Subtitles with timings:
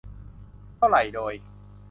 [0.77, 1.33] เท่าไหร่โดย